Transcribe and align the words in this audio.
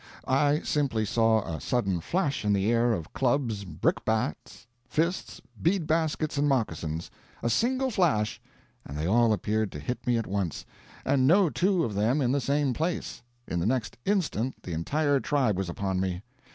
I 0.27 0.61
simply 0.61 1.05
saw 1.05 1.45
a 1.47 1.61
sudden 1.61 1.99
flash 2.01 2.43
in 2.43 2.53
the 2.53 2.71
air 2.71 2.91
of 2.93 3.13
clubs, 3.13 3.65
brickbats, 3.65 4.65
fists, 4.89 5.41
bead 5.61 5.85
baskets, 5.85 6.39
and 6.39 6.49
moccasins 6.49 7.11
a 7.43 7.51
single 7.51 7.91
flash, 7.91 8.41
and 8.83 8.97
they 8.97 9.05
all 9.05 9.31
appeared 9.31 9.71
to 9.73 9.79
hit 9.79 10.07
me 10.07 10.17
at 10.17 10.25
once, 10.25 10.65
and 11.05 11.27
no 11.27 11.51
two 11.51 11.83
of 11.83 11.93
them 11.93 12.19
in 12.19 12.31
the 12.31 12.41
same 12.41 12.73
place. 12.73 13.21
In 13.47 13.59
the 13.59 13.67
next 13.67 13.95
instant 14.03 14.63
the 14.63 14.73
entire 14.73 15.19
tribe 15.19 15.55
was 15.55 15.69
upon 15.69 15.99
me. 15.99 16.23